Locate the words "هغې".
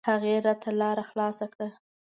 0.09-0.33